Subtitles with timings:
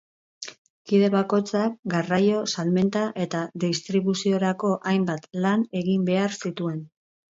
[0.91, 6.83] Kide bakoitzak garraio, salmenta eta distribuziorako hainbat lan egin behar zituen.